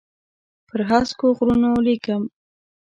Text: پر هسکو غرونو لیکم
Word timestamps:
پر 0.67 0.79
هسکو 0.89 1.27
غرونو 1.37 1.71
لیکم 1.85 2.21